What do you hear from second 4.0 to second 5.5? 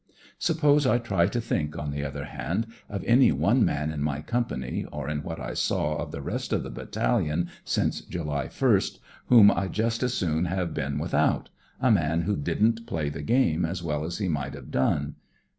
my Company, or in what